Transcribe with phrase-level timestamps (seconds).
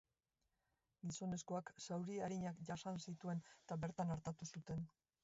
[1.11, 4.83] Gizonezkoak zauri arinak jasan zituen, eta bertan artatu zuten.